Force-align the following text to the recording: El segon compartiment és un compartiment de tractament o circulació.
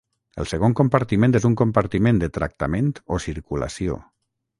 El 0.43 0.47
segon 0.51 0.71
compartiment 0.77 1.37
és 1.39 1.45
un 1.49 1.57
compartiment 1.61 2.21
de 2.23 2.29
tractament 2.39 2.89
o 3.17 3.21
circulació. 3.27 3.99